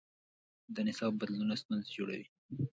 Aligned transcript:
د 0.75 0.77
نصاب 0.87 1.13
بدلونونه 1.19 1.55
ستونزې 1.61 1.89
جوړوي. 1.97 2.27